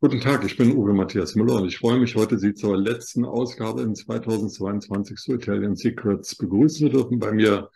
Guten 0.00 0.20
Tag, 0.20 0.44
ich 0.44 0.56
bin 0.56 0.76
Uwe 0.76 0.94
Matthias 0.94 1.34
Müller 1.34 1.56
und 1.56 1.66
ich 1.66 1.78
freue 1.78 1.98
mich 1.98 2.14
heute, 2.14 2.38
Sie 2.38 2.54
zur 2.54 2.76
letzten 2.76 3.24
Ausgabe 3.24 3.82
in 3.82 3.96
2022 3.96 5.16
zu 5.16 5.34
Italian 5.34 5.74
Secrets 5.74 6.36
begrüßen 6.36 6.86
zu 6.86 6.88
dürfen. 6.88 7.18
Bei 7.18 7.32
mir 7.32 7.68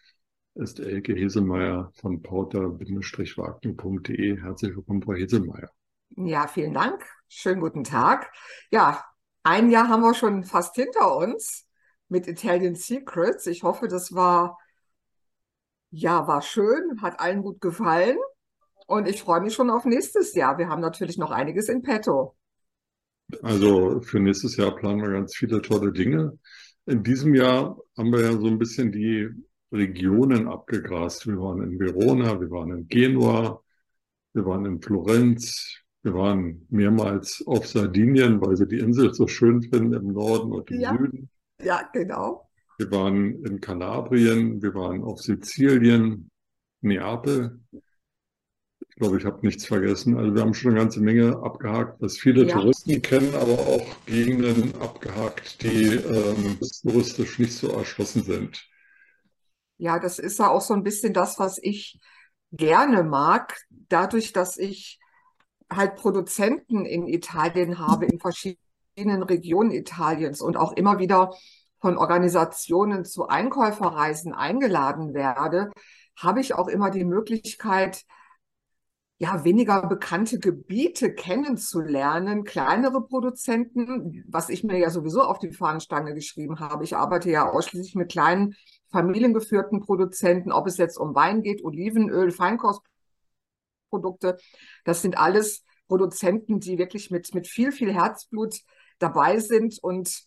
ist 0.55 0.79
Elke 0.79 1.15
Heselmeier 1.15 1.91
von 1.97 2.23
pauter-wagner.de. 2.23 4.41
Herzlich 4.41 4.77
willkommen, 4.77 5.03
Frau 5.03 5.15
Heselmeier. 5.15 5.69
Ja, 6.11 6.47
vielen 6.47 6.75
Dank. 6.75 7.05
Schönen 7.27 7.61
guten 7.61 7.83
Tag. 7.83 8.31
Ja, 8.71 9.05
ein 9.43 9.69
Jahr 9.69 9.89
haben 9.89 10.05
wir 10.05 10.15
schon 10.15 10.45
fast 10.45 10.77
hinter 10.77 11.17
uns 11.17 11.67
mit 12.09 12.29
Italian 12.29 12.77
Secrets. 12.77 13.49
Ich 13.49 13.65
hoffe, 13.65 13.89
das 13.89 14.15
war, 14.15 14.61
ja, 15.91 16.29
war 16.29 16.43
schön, 16.43 17.03
hat 17.03 17.19
allen 17.19 17.43
gut 17.43 17.61
gefallen. 17.61 18.17
Und 18.93 19.09
ich 19.09 19.23
freue 19.23 19.41
mich 19.41 19.55
schon 19.55 19.71
auf 19.71 19.87
nächstes 19.87 20.35
Jahr. 20.35 20.59
Wir 20.59 20.69
haben 20.69 20.83
natürlich 20.83 21.17
noch 21.17 21.31
einiges 21.31 21.71
in 21.71 21.81
petto. 21.81 22.37
Also 23.41 24.03
für 24.03 24.21
nächstes 24.21 24.59
Jahr 24.59 24.77
planen 24.77 25.01
wir 25.01 25.13
ganz 25.13 25.35
viele 25.35 25.63
tolle 25.63 25.93
Dinge. 25.93 26.39
In 26.85 27.03
diesem 27.03 27.35
Jahr 27.35 27.79
haben 27.97 28.13
wir 28.13 28.21
ja 28.21 28.33
so 28.33 28.47
ein 28.49 28.59
bisschen 28.59 28.93
die 28.93 29.31
Regionen 29.73 30.47
abgegrast. 30.47 31.27
Wir 31.27 31.39
waren 31.39 31.63
in 31.63 31.81
Verona, 31.81 32.39
wir 32.39 32.51
waren 32.51 32.71
in 32.71 32.87
Genua, 32.87 33.63
wir 34.35 34.45
waren 34.45 34.67
in 34.67 34.83
Florenz, 34.83 35.79
wir 36.03 36.13
waren 36.13 36.67
mehrmals 36.69 37.43
auf 37.47 37.67
Sardinien, 37.67 38.43
weil 38.43 38.59
wir 38.59 38.67
die 38.67 38.81
Insel 38.81 39.15
so 39.15 39.27
schön 39.27 39.63
finden 39.63 39.95
im 39.95 40.09
Norden 40.09 40.53
und 40.53 40.71
im 40.71 40.81
ja. 40.81 40.95
Süden. 40.95 41.31
Ja, 41.63 41.89
genau. 41.95 42.47
Wir 42.77 42.91
waren 42.91 43.43
in 43.43 43.59
Kalabrien, 43.59 44.61
wir 44.61 44.75
waren 44.75 45.03
auf 45.03 45.23
Sizilien, 45.23 46.29
Neapel. 46.83 47.59
Ich 48.89 48.97
glaube, 48.97 49.19
ich 49.19 49.25
habe 49.25 49.45
nichts 49.45 49.67
vergessen. 49.67 50.17
Also 50.17 50.35
wir 50.35 50.43
haben 50.43 50.55
schon 50.55 50.73
eine 50.73 50.81
ganze 50.81 51.01
Menge 51.01 51.39
abgehakt, 51.43 52.01
was 52.01 52.19
viele 52.19 52.47
ja. 52.47 52.55
Touristen 52.55 53.01
kennen, 53.03 53.35
aber 53.35 53.59
auch 53.59 53.87
Gegenden 54.07 54.75
abgehakt, 54.81 55.63
die 55.63 55.95
ähm, 55.95 56.59
touristisch 56.83 57.39
nicht 57.39 57.55
so 57.55 57.69
erschlossen 57.69 58.23
sind. 58.23 58.69
Ja, 59.79 59.99
das 59.99 60.19
ist 60.19 60.39
ja 60.39 60.49
auch 60.49 60.61
so 60.61 60.75
ein 60.75 60.83
bisschen 60.83 61.13
das, 61.13 61.39
was 61.39 61.59
ich 61.61 61.99
gerne 62.53 63.03
mag, 63.03 63.57
dadurch, 63.71 64.33
dass 64.33 64.57
ich 64.59 65.01
halt 65.71 65.97
Produzenten 65.97 66.85
in 66.85 67.07
Italien 67.07 67.79
habe, 67.79 68.07
in 68.07 68.21
verschiedenen 68.21 69.23
Regionen 69.23 69.71
Italiens 69.71 70.41
und 70.41 70.57
auch 70.57 70.73
immer 70.73 70.99
wieder 70.99 71.35
von 71.81 71.97
Organisationen 71.97 73.05
zu 73.05 73.27
Einkäuferreisen 73.27 74.33
eingeladen 74.33 75.15
werde, 75.15 75.71
habe 76.17 76.41
ich 76.41 76.55
auch 76.55 76.69
immer 76.69 76.91
die 76.91 77.05
Möglichkeit, 77.05 78.05
ja, 79.23 79.45
weniger 79.45 79.87
bekannte 79.87 80.41
Gebiete 80.41 81.15
kennenzulernen, 81.15 82.43
kleinere 82.43 83.07
Produzenten, 83.07 84.25
was 84.27 84.49
ich 84.49 84.65
mir 84.65 84.79
ja 84.79 84.91
sowieso 84.91 85.23
auf 85.23 85.39
die 85.39 85.53
Fahnenstange 85.53 86.13
geschrieben 86.13 86.59
habe. 86.59 86.83
Ich 86.83 86.97
arbeite 86.97 87.31
ja 87.31 87.49
ausschließlich 87.49 87.95
mit 87.95 88.11
kleinen 88.11 88.57
familiengeführten 88.91 89.81
Produzenten, 89.81 90.51
ob 90.51 90.67
es 90.67 90.77
jetzt 90.77 90.99
um 90.99 91.15
Wein 91.15 91.43
geht, 91.43 91.63
Olivenöl, 91.63 92.33
Feinkostprodukte. 92.33 94.39
Das 94.85 95.03
sind 95.03 95.17
alles 95.17 95.63
Produzenten, 95.87 96.59
die 96.59 96.79
wirklich 96.79 97.13
mit, 97.13 97.33
mit 97.33 97.47
viel, 97.47 97.71
viel 97.71 97.95
Herzblut 97.95 98.57
dabei 98.99 99.39
sind 99.39 99.79
und 99.81 100.25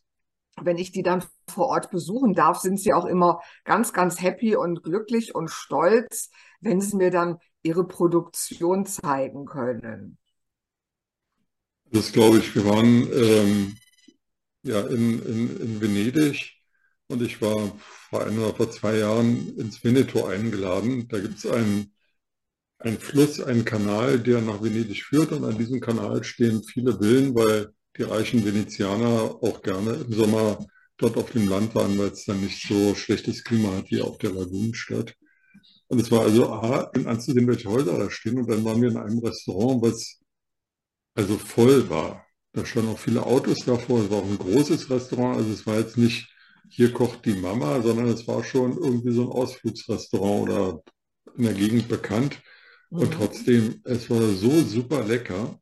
wenn 0.61 0.77
ich 0.77 0.93
die 0.93 1.03
dann 1.03 1.21
vor 1.49 1.67
Ort 1.67 1.91
besuchen 1.91 2.33
darf, 2.33 2.59
sind 2.59 2.79
sie 2.79 2.93
auch 2.93 3.03
immer 3.03 3.41
ganz, 3.65 3.91
ganz 3.91 4.21
happy 4.21 4.55
und 4.55 4.83
glücklich 4.83 5.35
und 5.35 5.49
stolz, 5.49 6.29
wenn 6.61 6.79
sie 6.79 6.95
mir 6.95 7.11
dann 7.11 7.39
ihre 7.65 7.87
Produktion 7.87 8.85
zeigen 8.85 9.45
können? 9.45 10.17
Das 11.91 12.11
glaube 12.11 12.39
ich. 12.39 12.53
Wir 12.55 12.65
waren 12.65 13.07
ähm, 13.11 13.77
ja 14.63 14.81
in, 14.81 15.21
in, 15.23 15.61
in 15.61 15.81
Venedig 15.81 16.53
und 17.07 17.21
ich 17.21 17.41
war 17.41 17.77
vor 18.09 18.25
ein 18.25 18.37
oder 18.37 18.55
vor 18.55 18.71
zwei 18.71 18.97
Jahren 18.97 19.57
ins 19.57 19.83
Veneto 19.83 20.25
eingeladen. 20.25 21.07
Da 21.07 21.19
gibt 21.19 21.37
es 21.37 21.45
einen, 21.45 21.93
einen 22.79 22.99
Fluss, 22.99 23.39
einen 23.41 23.65
Kanal, 23.65 24.19
der 24.19 24.41
nach 24.41 24.61
Venedig 24.61 25.03
führt 25.03 25.31
und 25.31 25.43
an 25.43 25.57
diesem 25.57 25.79
Kanal 25.79 26.23
stehen 26.23 26.63
viele 26.63 26.97
Villen, 26.97 27.35
weil 27.35 27.69
die 27.97 28.03
reichen 28.03 28.45
Venezianer 28.45 29.39
auch 29.41 29.61
gerne 29.61 29.93
im 29.93 30.13
Sommer 30.13 30.65
dort 30.97 31.17
auf 31.17 31.31
dem 31.31 31.47
Land 31.47 31.75
waren, 31.75 31.97
weil 31.97 32.09
es 32.09 32.25
dann 32.25 32.41
nicht 32.41 32.67
so 32.67 32.95
schlechtes 32.95 33.43
Klima 33.43 33.71
hat 33.77 33.89
wie 33.91 34.01
auf 34.01 34.17
der 34.17 34.31
Lagunenstadt. 34.31 35.15
Und 35.87 36.01
es 36.01 36.11
war 36.11 36.21
also 36.21 36.49
A, 36.49 36.91
anzusehen, 37.05 37.47
welche 37.47 37.69
Häuser 37.69 37.97
da 37.97 38.09
stehen. 38.09 38.39
Und 38.39 38.49
dann 38.49 38.65
waren 38.65 38.81
wir 38.81 38.89
in 38.89 38.97
einem 38.97 39.19
Restaurant, 39.19 39.81
was 39.81 40.19
also 41.13 41.37
voll 41.37 41.89
war. 41.89 42.25
Da 42.53 42.65
standen 42.65 42.91
auch 42.91 42.99
viele 42.99 43.25
Autos 43.25 43.65
davor. 43.65 44.01
Es 44.01 44.09
war 44.09 44.19
auch 44.19 44.29
ein 44.29 44.37
großes 44.37 44.89
Restaurant. 44.89 45.37
Also 45.37 45.51
es 45.51 45.67
war 45.67 45.77
jetzt 45.77 45.97
nicht, 45.97 46.27
hier 46.69 46.91
kocht 46.91 47.25
die 47.25 47.35
Mama, 47.35 47.81
sondern 47.81 48.07
es 48.07 48.27
war 48.27 48.43
schon 48.43 48.77
irgendwie 48.77 49.11
so 49.11 49.23
ein 49.23 49.31
Ausflugsrestaurant 49.31 50.49
oder 50.49 50.81
in 51.37 51.43
der 51.43 51.53
Gegend 51.53 51.87
bekannt. 51.87 52.41
Und 52.89 53.09
mhm. 53.09 53.11
trotzdem, 53.11 53.81
es 53.83 54.09
war 54.09 54.21
so 54.21 54.61
super 54.61 55.05
lecker. 55.05 55.59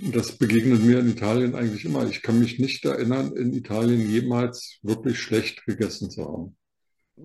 Und 0.00 0.14
das 0.14 0.36
begegnet 0.36 0.82
mir 0.82 1.00
in 1.00 1.10
Italien 1.10 1.54
eigentlich 1.54 1.84
immer. 1.84 2.08
Ich 2.08 2.22
kann 2.22 2.38
mich 2.38 2.58
nicht 2.58 2.84
erinnern, 2.84 3.36
in 3.36 3.52
Italien 3.52 4.08
jemals 4.08 4.78
wirklich 4.82 5.20
schlecht 5.20 5.64
gegessen 5.66 6.10
zu 6.10 6.24
haben. 6.24 6.56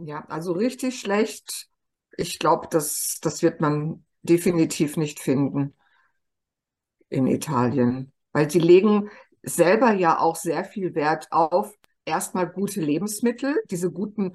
Ja, 0.02 0.26
also 0.28 0.54
richtig 0.54 1.00
schlecht. 1.00 1.68
Ich 2.18 2.40
glaube, 2.40 2.68
das, 2.70 3.20
das 3.22 3.42
wird 3.42 3.62
man 3.62 4.06
definitiv 4.24 4.98
nicht 4.98 5.20
finden 5.20 5.74
in 7.10 7.28
Italien, 7.28 8.12
weil 8.32 8.50
sie 8.50 8.60
legen 8.60 9.10
selber 9.44 9.94
ja 9.94 10.20
auch 10.20 10.36
sehr 10.36 10.64
viel 10.64 10.96
Wert 10.96 11.28
auf 11.32 11.74
erstmal 12.06 12.48
gute 12.50 12.82
Lebensmittel, 12.82 13.56
diese 13.70 13.92
guten 13.92 14.34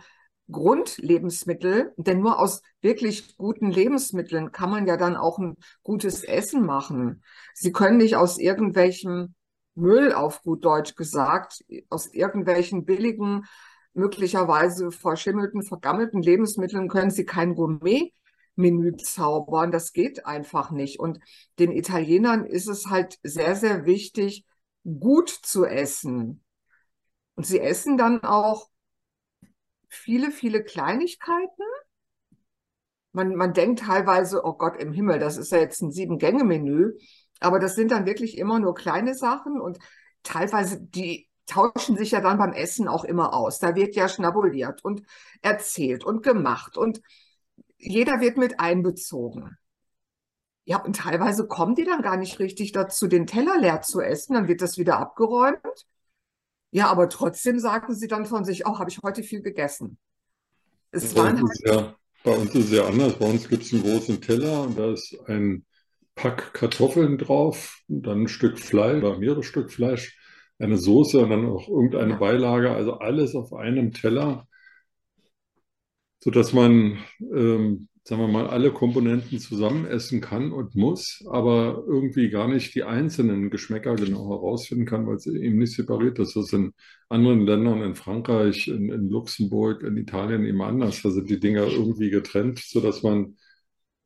Grundlebensmittel, 0.50 1.92
denn 1.96 2.20
nur 2.20 2.38
aus 2.38 2.62
wirklich 2.80 3.36
guten 3.36 3.70
Lebensmitteln 3.70 4.52
kann 4.52 4.70
man 4.70 4.86
ja 4.86 4.96
dann 4.96 5.16
auch 5.16 5.38
ein 5.38 5.56
gutes 5.82 6.24
Essen 6.24 6.64
machen. 6.64 7.22
Sie 7.54 7.72
können 7.72 7.98
nicht 7.98 8.16
aus 8.16 8.38
irgendwelchem 8.38 9.34
Müll, 9.74 10.12
auf 10.12 10.42
gut 10.42 10.64
Deutsch 10.64 10.94
gesagt, 10.94 11.64
aus 11.90 12.06
irgendwelchen 12.12 12.84
billigen 12.84 13.44
möglicherweise 13.98 14.92
verschimmelten, 14.92 15.62
vergammelten 15.62 16.22
Lebensmitteln 16.22 16.88
können 16.88 17.10
sie 17.10 17.24
kein 17.24 17.54
Gourmet-Menü 17.54 18.96
zaubern. 18.96 19.72
Das 19.72 19.92
geht 19.92 20.24
einfach 20.24 20.70
nicht. 20.70 21.00
Und 21.00 21.18
den 21.58 21.72
Italienern 21.72 22.46
ist 22.46 22.68
es 22.68 22.86
halt 22.86 23.18
sehr, 23.22 23.56
sehr 23.56 23.84
wichtig, 23.84 24.46
gut 24.84 25.28
zu 25.28 25.64
essen. 25.66 26.44
Und 27.34 27.46
sie 27.46 27.60
essen 27.60 27.98
dann 27.98 28.22
auch 28.22 28.68
viele, 29.88 30.30
viele 30.30 30.62
Kleinigkeiten. 30.62 31.62
Man, 33.12 33.34
man 33.34 33.52
denkt 33.52 33.80
teilweise, 33.80 34.44
oh 34.44 34.52
Gott 34.52 34.76
im 34.80 34.92
Himmel, 34.92 35.18
das 35.18 35.36
ist 35.36 35.50
ja 35.50 35.58
jetzt 35.58 35.82
ein 35.82 35.90
Sieben-Gänge-Menü. 35.90 36.92
Aber 37.40 37.58
das 37.58 37.74
sind 37.74 37.90
dann 37.90 38.06
wirklich 38.06 38.38
immer 38.38 38.58
nur 38.60 38.74
kleine 38.74 39.14
Sachen 39.14 39.60
und 39.60 39.78
teilweise 40.22 40.80
die 40.80 41.27
tauschen 41.48 41.96
sich 41.96 42.12
ja 42.12 42.20
dann 42.20 42.38
beim 42.38 42.52
Essen 42.52 42.86
auch 42.86 43.04
immer 43.04 43.34
aus. 43.34 43.58
Da 43.58 43.74
wird 43.74 43.96
ja 43.96 44.08
schnabuliert 44.08 44.84
und 44.84 45.02
erzählt 45.42 46.04
und 46.04 46.22
gemacht 46.22 46.76
und 46.76 47.00
jeder 47.78 48.20
wird 48.20 48.36
mit 48.36 48.60
einbezogen. 48.60 49.56
Ja, 50.64 50.82
und 50.82 50.96
teilweise 50.96 51.46
kommen 51.46 51.74
die 51.74 51.84
dann 51.84 52.02
gar 52.02 52.18
nicht 52.18 52.38
richtig 52.40 52.72
dazu, 52.72 53.06
den 53.06 53.26
Teller 53.26 53.58
leer 53.58 53.80
zu 53.80 54.02
essen. 54.02 54.34
Dann 54.34 54.48
wird 54.48 54.60
das 54.60 54.76
wieder 54.76 54.98
abgeräumt. 54.98 55.86
Ja, 56.70 56.88
aber 56.88 57.08
trotzdem 57.08 57.58
sagen 57.58 57.94
sie 57.94 58.06
dann 58.06 58.26
von 58.26 58.44
sich, 58.44 58.66
oh, 58.66 58.78
habe 58.78 58.90
ich 58.90 58.98
heute 59.02 59.22
viel 59.22 59.40
gegessen. 59.40 59.96
Es 60.90 61.14
bei, 61.14 61.30
uns 61.30 61.40
halt 61.40 61.60
ja, 61.64 61.96
bei 62.22 62.32
uns 62.32 62.54
ist 62.54 62.66
es 62.66 62.72
ja 62.72 62.86
anders. 62.86 63.14
Bei 63.14 63.24
uns 63.24 63.48
gibt 63.48 63.62
es 63.62 63.72
einen 63.72 63.82
großen 63.82 64.20
Teller 64.20 64.62
und 64.64 64.78
da 64.78 64.92
ist 64.92 65.16
ein 65.26 65.64
Pack 66.14 66.52
Kartoffeln 66.52 67.16
drauf, 67.16 67.80
dann 67.88 68.24
ein 68.24 68.28
Stück 68.28 68.58
Fleisch 68.58 69.02
oder 69.02 69.18
mehrere 69.18 69.44
Stück 69.44 69.72
Fleisch 69.72 70.17
eine 70.58 70.76
Soße 70.76 71.18
und 71.20 71.30
dann 71.30 71.46
auch 71.46 71.68
irgendeine 71.68 72.16
Beilage, 72.16 72.70
also 72.70 72.94
alles 72.94 73.34
auf 73.34 73.52
einem 73.52 73.92
Teller, 73.92 74.46
sodass 76.20 76.52
man, 76.52 76.98
ähm, 77.20 77.88
sagen 78.04 78.22
wir 78.22 78.28
mal, 78.28 78.48
alle 78.48 78.72
Komponenten 78.72 79.38
zusammen 79.38 79.86
essen 79.86 80.20
kann 80.20 80.52
und 80.52 80.74
muss, 80.74 81.22
aber 81.30 81.84
irgendwie 81.86 82.30
gar 82.30 82.48
nicht 82.48 82.74
die 82.74 82.82
einzelnen 82.84 83.50
Geschmäcker 83.50 83.94
genau 83.96 84.28
herausfinden 84.30 84.86
kann, 84.86 85.06
weil 85.06 85.16
es 85.16 85.26
eben 85.26 85.58
nicht 85.58 85.74
separiert 85.74 86.18
ist. 86.18 86.34
Das 86.34 86.46
ist 86.46 86.54
in 86.54 86.72
anderen 87.08 87.46
Ländern, 87.46 87.82
in 87.82 87.94
Frankreich, 87.94 88.66
in, 88.68 88.90
in 88.90 89.08
Luxemburg, 89.10 89.82
in 89.82 89.96
Italien 89.96 90.44
eben 90.44 90.62
anders. 90.62 91.02
Da 91.02 91.10
sind 91.10 91.30
die 91.30 91.38
Dinger 91.38 91.66
irgendwie 91.66 92.10
getrennt, 92.10 92.58
sodass 92.60 93.02
man 93.02 93.36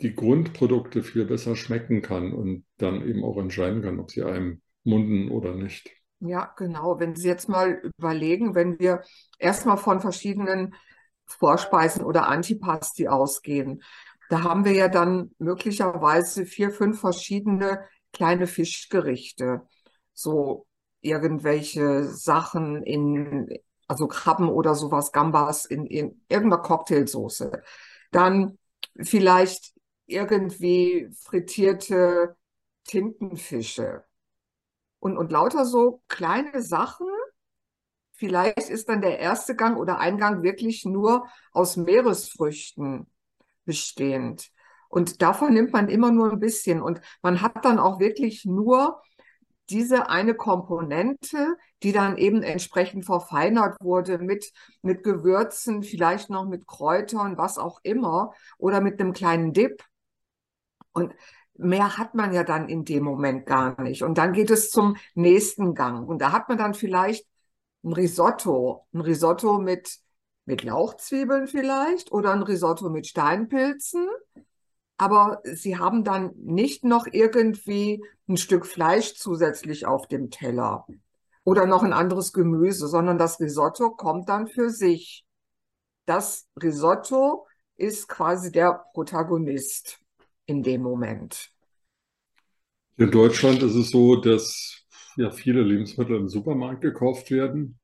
die 0.02 0.14
Grundprodukte 0.14 1.02
viel 1.02 1.24
besser 1.24 1.56
schmecken 1.56 2.02
kann 2.02 2.32
und 2.32 2.64
dann 2.76 3.08
eben 3.08 3.24
auch 3.24 3.38
entscheiden 3.38 3.82
kann, 3.82 4.00
ob 4.00 4.10
sie 4.10 4.22
einem 4.22 4.60
munden 4.84 5.30
oder 5.30 5.54
nicht. 5.54 6.01
Ja, 6.24 6.52
genau. 6.56 7.00
Wenn 7.00 7.16
Sie 7.16 7.26
jetzt 7.26 7.48
mal 7.48 7.80
überlegen, 7.98 8.54
wenn 8.54 8.78
wir 8.78 9.02
erstmal 9.38 9.76
von 9.76 10.00
verschiedenen 10.00 10.74
Vorspeisen 11.26 12.04
oder 12.04 12.28
Antipasti 12.28 13.08
ausgehen, 13.08 13.82
da 14.28 14.42
haben 14.44 14.64
wir 14.64 14.72
ja 14.72 14.88
dann 14.88 15.34
möglicherweise 15.38 16.46
vier, 16.46 16.70
fünf 16.70 17.00
verschiedene 17.00 17.84
kleine 18.12 18.46
Fischgerichte, 18.46 19.62
so 20.14 20.66
irgendwelche 21.00 22.04
Sachen 22.04 22.84
in, 22.84 23.58
also 23.88 24.06
Krabben 24.06 24.48
oder 24.48 24.76
sowas, 24.76 25.10
Gambas 25.10 25.64
in, 25.64 25.86
in 25.86 26.22
irgendeiner 26.28 26.62
Cocktailsoße. 26.62 27.62
Dann 28.12 28.58
vielleicht 29.00 29.74
irgendwie 30.06 31.08
frittierte 31.18 32.36
Tintenfische 32.84 34.04
und, 35.02 35.16
und 35.16 35.32
lauter 35.32 35.64
so 35.64 36.00
kleine 36.06 36.62
Sachen. 36.62 37.08
Vielleicht 38.12 38.70
ist 38.70 38.88
dann 38.88 39.00
der 39.00 39.18
erste 39.18 39.56
Gang 39.56 39.76
oder 39.76 39.98
Eingang 39.98 40.44
wirklich 40.44 40.84
nur 40.84 41.26
aus 41.50 41.76
Meeresfrüchten 41.76 43.08
bestehend. 43.64 44.52
Und 44.88 45.20
davon 45.20 45.54
nimmt 45.54 45.72
man 45.72 45.88
immer 45.88 46.12
nur 46.12 46.30
ein 46.30 46.38
bisschen. 46.38 46.80
Und 46.80 47.00
man 47.20 47.42
hat 47.42 47.64
dann 47.64 47.80
auch 47.80 47.98
wirklich 47.98 48.44
nur 48.44 49.02
diese 49.70 50.08
eine 50.08 50.34
Komponente, 50.34 51.56
die 51.82 51.90
dann 51.90 52.16
eben 52.16 52.44
entsprechend 52.44 53.04
verfeinert 53.04 53.78
wurde 53.80 54.18
mit, 54.18 54.52
mit 54.82 55.02
Gewürzen, 55.02 55.82
vielleicht 55.82 56.30
noch 56.30 56.46
mit 56.46 56.68
Kräutern, 56.68 57.38
was 57.38 57.58
auch 57.58 57.80
immer, 57.82 58.34
oder 58.56 58.80
mit 58.80 59.00
einem 59.00 59.14
kleinen 59.14 59.52
Dip. 59.52 59.82
Und 60.92 61.12
mehr 61.62 61.98
hat 61.98 62.14
man 62.14 62.32
ja 62.32 62.44
dann 62.44 62.68
in 62.68 62.84
dem 62.84 63.04
Moment 63.04 63.46
gar 63.46 63.80
nicht. 63.80 64.02
Und 64.02 64.18
dann 64.18 64.32
geht 64.32 64.50
es 64.50 64.70
zum 64.70 64.96
nächsten 65.14 65.74
Gang. 65.74 66.08
Und 66.08 66.20
da 66.20 66.32
hat 66.32 66.48
man 66.48 66.58
dann 66.58 66.74
vielleicht 66.74 67.26
ein 67.84 67.92
Risotto, 67.92 68.86
ein 68.92 69.00
Risotto 69.00 69.58
mit, 69.58 69.98
mit 70.44 70.62
Lauchzwiebeln 70.62 71.46
vielleicht 71.46 72.12
oder 72.12 72.32
ein 72.32 72.42
Risotto 72.42 72.90
mit 72.90 73.06
Steinpilzen. 73.06 74.08
Aber 74.96 75.40
sie 75.44 75.78
haben 75.78 76.04
dann 76.04 76.32
nicht 76.36 76.84
noch 76.84 77.06
irgendwie 77.10 78.04
ein 78.28 78.36
Stück 78.36 78.66
Fleisch 78.66 79.14
zusätzlich 79.14 79.86
auf 79.86 80.06
dem 80.06 80.30
Teller 80.30 80.86
oder 81.44 81.66
noch 81.66 81.82
ein 81.82 81.92
anderes 81.92 82.32
Gemüse, 82.32 82.86
sondern 82.86 83.18
das 83.18 83.40
Risotto 83.40 83.90
kommt 83.90 84.28
dann 84.28 84.46
für 84.46 84.70
sich. 84.70 85.26
Das 86.06 86.48
Risotto 86.60 87.46
ist 87.76 88.08
quasi 88.08 88.52
der 88.52 88.84
Protagonist 88.94 90.00
in 90.46 90.62
dem 90.62 90.82
Moment. 90.82 91.51
In 93.02 93.10
Deutschland 93.10 93.64
ist 93.64 93.74
es 93.74 93.90
so, 93.90 94.14
dass 94.14 94.86
ja 95.16 95.32
viele 95.32 95.62
Lebensmittel 95.62 96.14
im 96.14 96.28
Supermarkt 96.28 96.82
gekauft 96.82 97.32
werden. 97.32 97.80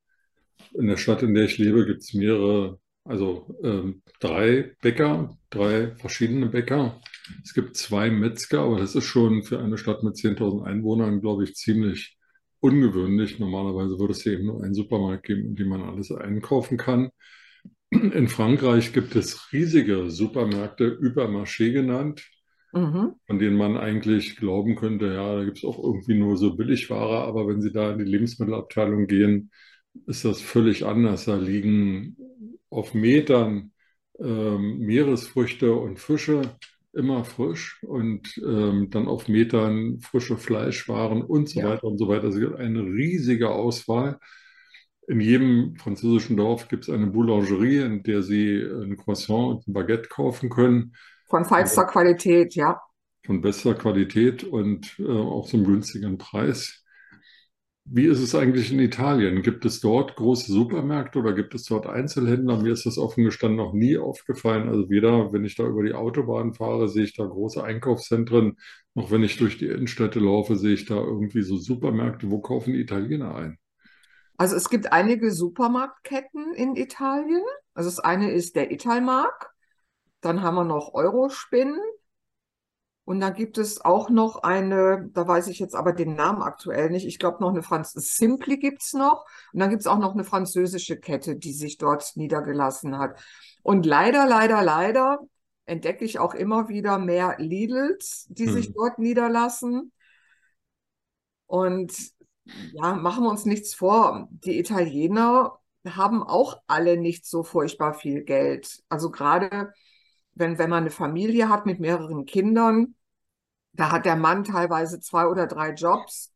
In 0.73 0.87
der 0.87 0.95
Stadt, 0.95 1.23
in 1.23 1.33
der 1.33 1.43
ich 1.43 1.57
lebe, 1.57 1.85
gibt 1.85 2.03
es 2.03 2.13
mehrere, 2.13 2.79
also 3.03 3.53
ähm, 3.61 4.01
drei 4.21 4.77
Bäcker, 4.81 5.37
drei 5.49 5.93
verschiedene 5.97 6.45
Bäcker. 6.45 7.01
Es 7.43 7.53
gibt 7.53 7.75
zwei 7.75 8.09
Metzger, 8.09 8.61
aber 8.61 8.79
das 8.79 8.95
ist 8.95 9.03
schon 9.03 9.43
für 9.43 9.59
eine 9.59 9.77
Stadt 9.77 10.03
mit 10.03 10.15
10.000 10.15 10.63
Einwohnern, 10.63 11.19
glaube 11.19 11.43
ich, 11.43 11.55
ziemlich 11.55 12.17
ungewöhnlich. 12.61 13.39
Normalerweise 13.39 13.99
würde 13.99 14.13
es 14.13 14.23
hier 14.23 14.31
eben 14.31 14.45
nur 14.45 14.63
einen 14.63 14.73
Supermarkt 14.73 15.25
geben, 15.25 15.47
in 15.47 15.55
dem 15.57 15.67
man 15.67 15.81
alles 15.81 16.13
einkaufen 16.13 16.77
kann. 16.77 17.09
In 17.89 18.29
Frankreich 18.29 18.93
gibt 18.93 19.17
es 19.17 19.51
riesige 19.51 20.11
Supermärkte, 20.11 20.87
Übermarché 20.87 21.73
genannt, 21.73 22.25
mhm. 22.73 23.13
von 23.25 23.39
denen 23.39 23.57
man 23.57 23.77
eigentlich 23.77 24.37
glauben 24.37 24.75
könnte, 24.75 25.07
ja, 25.07 25.37
da 25.37 25.43
gibt 25.43 25.57
es 25.57 25.63
auch 25.63 25.83
irgendwie 25.83 26.15
nur 26.15 26.37
so 26.37 26.55
Billigware, 26.55 27.27
aber 27.27 27.47
wenn 27.47 27.61
Sie 27.61 27.71
da 27.71 27.91
in 27.91 27.99
die 27.99 28.05
Lebensmittelabteilung 28.05 29.07
gehen, 29.07 29.51
ist 30.05 30.25
das 30.25 30.41
völlig 30.41 30.85
anders. 30.85 31.25
Da 31.25 31.35
liegen 31.35 32.17
auf 32.69 32.93
Metern 32.93 33.71
ähm, 34.19 34.79
Meeresfrüchte 34.79 35.73
und 35.73 35.99
Fische 35.99 36.41
immer 36.93 37.23
frisch 37.23 37.81
und 37.83 38.37
ähm, 38.43 38.89
dann 38.89 39.07
auf 39.07 39.27
Metern 39.27 39.99
frische 39.99 40.37
Fleischwaren 40.37 41.21
und 41.21 41.49
so 41.49 41.59
ja. 41.61 41.69
weiter 41.69 41.85
und 41.85 41.97
so 41.97 42.07
weiter. 42.07 42.25
Also 42.25 42.55
eine 42.55 42.81
riesige 42.81 43.49
Auswahl. 43.49 44.19
In 45.07 45.21
jedem 45.21 45.75
französischen 45.75 46.37
Dorf 46.37 46.67
gibt 46.67 46.83
es 46.83 46.89
eine 46.89 47.07
Boulangerie, 47.07 47.79
in 47.79 48.03
der 48.03 48.21
Sie 48.21 48.61
ein 48.61 48.97
Croissant 48.97 49.49
und 49.49 49.67
ein 49.67 49.73
Baguette 49.73 50.09
kaufen 50.09 50.49
können. 50.49 50.93
Von 51.29 51.45
feinster 51.45 51.85
Qualität, 51.85 52.55
ja. 52.55 52.81
Von 53.25 53.41
bester 53.41 53.75
Qualität 53.75 54.43
und 54.43 54.95
äh, 54.99 55.07
auch 55.07 55.47
zum 55.47 55.63
günstigen 55.63 56.17
Preis. 56.17 56.83
Wie 57.91 58.05
ist 58.05 58.19
es 58.19 58.35
eigentlich 58.35 58.71
in 58.71 58.79
Italien? 58.79 59.41
Gibt 59.41 59.65
es 59.65 59.79
dort 59.79 60.15
große 60.15 60.51
Supermärkte 60.51 61.19
oder 61.19 61.33
gibt 61.33 61.55
es 61.55 61.63
dort 61.63 61.87
Einzelhändler? 61.87 62.61
Mir 62.61 62.73
ist 62.73 62.85
das 62.85 62.99
offen 62.99 63.23
gestanden 63.23 63.57
noch 63.57 63.73
nie 63.73 63.97
aufgefallen. 63.97 64.69
Also 64.69 64.89
weder, 64.89 65.33
wenn 65.33 65.43
ich 65.43 65.55
da 65.55 65.65
über 65.65 65.83
die 65.83 65.93
Autobahn 65.93 66.53
fahre, 66.53 66.87
sehe 66.87 67.03
ich 67.03 67.15
da 67.15 67.25
große 67.25 67.63
Einkaufszentren, 67.63 68.57
noch 68.93 69.09
wenn 69.09 69.23
ich 69.23 69.37
durch 69.37 69.57
die 69.57 69.67
Innenstädte 69.67 70.19
laufe, 70.19 70.55
sehe 70.55 70.73
ich 70.73 70.85
da 70.85 70.95
irgendwie 70.95 71.41
so 71.41 71.57
Supermärkte. 71.57 72.29
Wo 72.29 72.41
kaufen 72.41 72.73
die 72.73 72.81
Italiener 72.81 73.33
ein? 73.35 73.57
Also 74.37 74.55
es 74.55 74.69
gibt 74.69 74.91
einige 74.93 75.31
Supermarktketten 75.31 76.53
in 76.53 76.75
Italien. 76.75 77.41
Also 77.73 77.89
das 77.89 77.99
eine 77.99 78.31
ist 78.31 78.55
der 78.55 78.71
Italmark. 78.71 79.51
Dann 80.21 80.41
haben 80.41 80.55
wir 80.55 80.65
noch 80.65 80.93
Eurospin. 80.93 81.77
Und 83.05 83.21
dann 83.21 83.33
gibt 83.33 83.57
es 83.57 83.83
auch 83.83 84.11
noch 84.11 84.43
eine, 84.43 85.09
da 85.13 85.27
weiß 85.27 85.47
ich 85.47 85.57
jetzt 85.57 85.73
aber 85.73 85.93
den 85.93 86.13
Namen 86.13 86.43
aktuell 86.43 86.91
nicht, 86.91 87.07
ich 87.07 87.17
glaube 87.17 87.39
noch 87.41 87.49
eine 87.49 87.63
Franz 87.63 87.93
Simply 87.93 88.59
gibt 88.59 88.83
es 88.83 88.93
noch. 88.93 89.25
Und 89.51 89.59
dann 89.59 89.71
gibt 89.71 89.81
es 89.81 89.87
auch 89.87 89.97
noch 89.97 90.13
eine 90.13 90.23
französische 90.23 90.99
Kette, 90.99 91.35
die 91.35 91.53
sich 91.53 91.79
dort 91.79 92.11
niedergelassen 92.15 92.99
hat. 92.99 93.19
Und 93.63 93.87
leider, 93.87 94.27
leider, 94.27 94.61
leider 94.61 95.19
entdecke 95.65 96.05
ich 96.05 96.19
auch 96.19 96.35
immer 96.35 96.69
wieder 96.69 96.99
mehr 96.99 97.35
Lidls, 97.39 98.27
die 98.29 98.45
hm. 98.45 98.53
sich 98.53 98.73
dort 98.73 98.99
niederlassen. 98.99 99.91
Und 101.47 101.93
ja, 102.73 102.93
machen 102.93 103.23
wir 103.23 103.29
uns 103.31 103.45
nichts 103.45 103.73
vor. 103.73 104.27
Die 104.29 104.59
Italiener 104.59 105.57
haben 105.87 106.21
auch 106.21 106.61
alle 106.67 106.97
nicht 106.97 107.25
so 107.25 107.43
furchtbar 107.43 107.93
viel 107.95 108.23
Geld. 108.23 108.83
Also 108.89 109.09
gerade 109.09 109.73
wenn, 110.33 110.57
wenn 110.57 110.69
man 110.69 110.83
eine 110.83 110.91
Familie 110.91 111.49
hat 111.49 111.65
mit 111.65 111.79
mehreren 111.79 112.25
Kindern, 112.25 112.95
da 113.73 113.91
hat 113.91 114.05
der 114.05 114.15
Mann 114.15 114.43
teilweise 114.43 114.99
zwei 114.99 115.27
oder 115.27 115.47
drei 115.47 115.73
Jobs, 115.73 116.33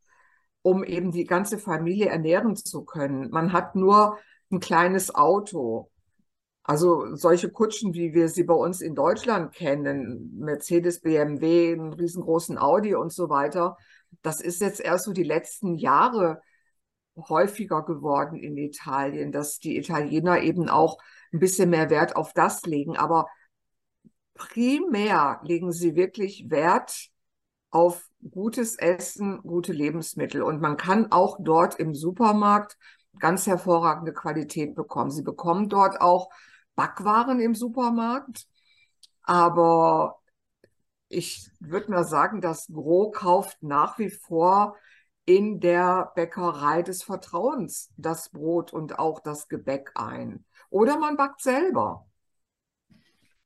um 0.62 0.84
eben 0.84 1.12
die 1.12 1.26
ganze 1.26 1.58
Familie 1.58 2.08
ernähren 2.08 2.56
zu 2.56 2.84
können. 2.86 3.30
Man 3.32 3.54
hat 3.54 3.76
nur 3.76 4.18
ein 4.52 4.60
kleines 4.60 5.14
Auto. 5.14 5.90
Also 6.64 7.16
solche 7.16 7.50
Kutschen, 7.50 7.94
wie 7.94 8.14
wir 8.14 8.30
sie 8.30 8.44
bei 8.44 8.54
uns 8.54 8.80
in 8.80 8.96
Deutschland 8.96 9.54
kennen, 9.54 10.32
Mercedes, 10.38 11.02
BMW, 11.02 11.74
einen 11.74 11.92
riesengroßen 11.92 12.58
Audi 12.58 12.96
und 12.96 13.12
so 13.12 13.30
weiter, 13.30 13.78
das 14.22 14.40
ist 14.40 14.62
jetzt 14.62 14.80
erst 14.80 15.06
so 15.06 15.12
die 15.12 15.24
letzten 15.24 15.76
Jahre 15.76 16.42
häufiger 17.18 17.84
geworden 17.84 18.38
in 18.38 18.58
Italien, 18.58 19.32
dass 19.32 19.60
die 19.60 19.78
Italiener 19.78 20.42
eben 20.42 20.70
auch 20.70 20.98
ein 21.34 21.40
bisschen 21.40 21.70
mehr 21.70 21.90
Wert 21.90 22.16
auf 22.16 22.34
das 22.34 22.66
legen. 22.66 22.96
Aber 22.96 23.28
primär 24.36 25.40
legen 25.44 25.72
sie 25.72 25.96
wirklich 25.96 26.50
Wert 26.50 27.10
auf 27.70 28.08
gutes 28.32 28.78
Essen, 28.78 29.42
gute 29.42 29.74
Lebensmittel. 29.74 30.42
Und 30.44 30.62
man 30.62 30.78
kann 30.78 31.12
auch 31.12 31.38
dort 31.42 31.80
im 31.80 31.96
Supermarkt 31.96 32.78
ganz 33.20 33.48
hervorragende 33.48 34.13
Qualität 34.13 34.75
bekommen. 34.75 35.12
Sie 35.12 35.24
bekommen 35.24 35.70
dort 35.70 36.02
auch 36.02 36.30
Backwaren 36.75 37.40
im 37.40 37.56
Supermarkt, 37.56 38.48
aber 39.24 40.20
ich 41.10 41.50
würde 41.60 41.92
mal 41.92 42.04
sagen, 42.04 42.42
das 42.42 42.68
Gros 42.68 43.13
kauft 43.13 43.62
nach 43.62 44.00
wie 44.00 44.10
vor 44.10 44.75
in 45.25 45.60
der 45.60 46.12
Bäckerei 46.16 46.82
des 46.82 47.04
Vertrauens 47.04 47.92
das 47.98 48.30
Brot 48.30 48.74
und 48.74 49.00
auch 49.00 49.20
das 49.20 49.48
Gebäck 49.48 49.92
ein. 49.96 50.46
Oder 50.70 50.98
man 50.98 51.16
backt 51.16 51.42
selber. 51.42 52.08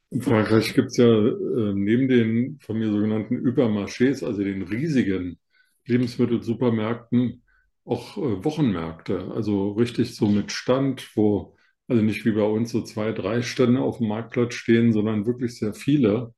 In 0.09 0.21
Frankreich 0.21 0.73
gibt 0.73 0.89
es 0.91 0.97
ja 0.97 1.05
äh, 1.05 1.73
neben 1.73 2.07
den 2.07 2.59
von 2.61 2.77
mir 2.79 2.91
sogenannten 2.91 3.35
Übermarchés, 3.37 4.23
also 4.23 4.43
den 4.43 4.63
riesigen 4.63 5.37
Lebensmittelsupermärkten, 5.85 7.43
auch 7.85 8.17
äh, 8.17 8.43
Wochenmärkte. 8.43 9.31
Also 9.35 9.71
richtig 9.71 10.15
so 10.15 10.27
mit 10.27 10.51
Stand, 10.51 11.09
wo 11.15 11.55
also 11.87 12.01
nicht 12.03 12.25
wie 12.25 12.31
bei 12.31 12.43
uns 12.43 12.71
so 12.71 12.81
zwei, 12.83 13.11
drei 13.13 13.41
Stände 13.41 13.81
auf 13.81 13.99
dem 13.99 14.07
Marktplatz 14.09 14.53
stehen, 14.55 14.91
sondern 14.93 15.25
wirklich 15.25 15.57
sehr 15.57 15.73
viele. 15.73 16.33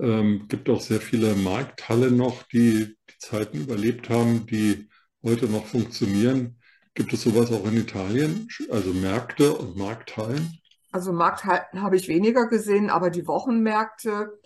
Ähm, 0.00 0.46
gibt 0.48 0.68
auch 0.70 0.80
sehr 0.80 1.00
viele 1.00 1.34
Markthallen 1.36 2.16
noch, 2.16 2.42
die 2.44 2.96
die 3.10 3.18
Zeiten 3.18 3.60
überlebt 3.62 4.10
haben, 4.10 4.46
die 4.46 4.88
heute 5.22 5.46
noch 5.46 5.66
funktionieren. 5.66 6.58
Gibt 6.94 7.12
es 7.12 7.22
sowas 7.22 7.52
auch 7.52 7.66
in 7.66 7.78
Italien? 7.78 8.48
Also 8.70 8.92
Märkte 8.92 9.52
und 9.54 9.76
Markthallen? 9.76 10.58
Also 10.94 11.12
Markthalten 11.12 11.82
habe 11.82 11.96
ich 11.96 12.06
weniger 12.06 12.46
gesehen, 12.46 12.88
aber 12.88 13.10
die 13.10 13.26
Wochenmärkte, 13.26 14.40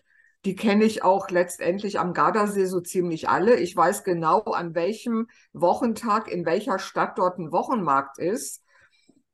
die 0.47 0.57
kenne 0.57 0.85
ich 0.85 1.03
auch 1.05 1.29
letztendlich 1.29 2.01
am 2.01 2.15
Gardasee 2.15 2.65
so 2.65 2.81
ziemlich 2.81 3.29
alle. 3.29 3.57
Ich 3.57 3.77
weiß 3.77 4.03
genau, 4.03 4.41
an 4.41 4.75
welchem 4.75 5.29
Wochentag 5.53 6.27
in 6.27 6.47
welcher 6.47 6.79
Stadt 6.79 7.19
dort 7.19 7.39
ein 7.39 7.53
Wochenmarkt 7.53 8.17
ist. 8.19 8.65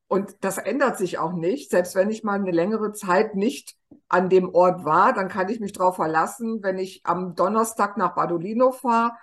Und 0.07 0.35
das 0.41 0.57
ändert 0.57 0.97
sich 0.97 1.17
auch 1.17 1.31
nicht. 1.31 1.71
Selbst 1.71 1.95
wenn 1.95 2.09
ich 2.09 2.25
mal 2.25 2.37
eine 2.37 2.51
längere 2.51 2.91
Zeit 2.91 3.33
nicht 3.33 3.77
an 4.09 4.27
dem 4.27 4.53
Ort 4.53 4.83
war, 4.83 5.13
dann 5.13 5.29
kann 5.29 5.47
ich 5.47 5.61
mich 5.61 5.71
darauf 5.71 5.95
verlassen, 5.95 6.63
wenn 6.63 6.77
ich 6.77 6.99
am 7.05 7.33
Donnerstag 7.33 7.95
nach 7.95 8.13
Badolino 8.13 8.73
fahre, 8.73 9.13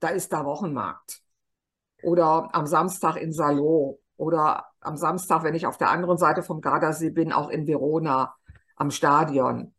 da 0.00 0.08
ist 0.08 0.32
da 0.32 0.46
Wochenmarkt. 0.46 1.20
Oder 2.02 2.48
am 2.54 2.64
Samstag 2.64 3.16
in 3.16 3.30
Salò. 3.30 3.98
Oder 4.16 4.71
am 4.82 4.96
Samstag, 4.96 5.42
wenn 5.42 5.54
ich 5.54 5.66
auf 5.66 5.78
der 5.78 5.90
anderen 5.90 6.18
Seite 6.18 6.42
vom 6.42 6.60
Gardasee 6.60 7.10
bin, 7.10 7.32
auch 7.32 7.48
in 7.48 7.66
Verona 7.66 8.34
am 8.76 8.90
Stadion. 8.90 9.74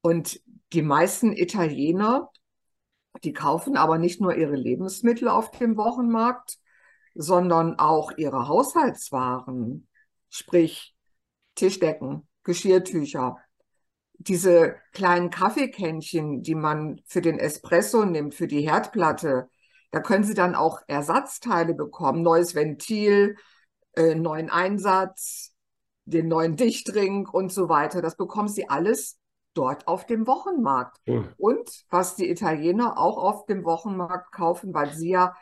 Und 0.00 0.40
die 0.72 0.82
meisten 0.82 1.32
Italiener, 1.32 2.30
die 3.24 3.32
kaufen 3.32 3.76
aber 3.76 3.98
nicht 3.98 4.20
nur 4.20 4.34
ihre 4.34 4.56
Lebensmittel 4.56 5.28
auf 5.28 5.50
dem 5.50 5.76
Wochenmarkt, 5.76 6.58
sondern 7.14 7.78
auch 7.78 8.12
ihre 8.16 8.48
Haushaltswaren, 8.48 9.86
sprich 10.30 10.94
Tischdecken, 11.54 12.26
Geschirrtücher, 12.42 13.36
diese 14.14 14.76
kleinen 14.92 15.30
Kaffeekännchen, 15.30 16.42
die 16.42 16.54
man 16.54 17.00
für 17.06 17.20
den 17.20 17.38
Espresso 17.38 18.04
nimmt, 18.04 18.34
für 18.34 18.46
die 18.46 18.62
Herdplatte, 18.62 19.50
da 19.92 20.00
können 20.00 20.24
Sie 20.24 20.34
dann 20.34 20.54
auch 20.54 20.80
Ersatzteile 20.86 21.74
bekommen, 21.74 22.22
neues 22.22 22.54
Ventil, 22.54 23.36
äh, 23.94 24.14
neuen 24.14 24.50
Einsatz, 24.50 25.52
den 26.04 26.28
neuen 26.28 26.56
Dichtring 26.56 27.26
und 27.26 27.52
so 27.52 27.68
weiter. 27.68 28.02
Das 28.02 28.16
bekommen 28.16 28.48
Sie 28.48 28.68
alles 28.68 29.18
dort 29.54 29.86
auf 29.86 30.06
dem 30.06 30.26
Wochenmarkt. 30.26 30.98
Ja. 31.04 31.24
Und 31.36 31.84
was 31.90 32.16
die 32.16 32.30
Italiener 32.30 32.98
auch 32.98 33.18
auf 33.18 33.46
dem 33.46 33.64
Wochenmarkt 33.64 34.32
kaufen, 34.32 34.74
weil 34.74 34.92
sie 34.92 35.10
ja 35.10 35.34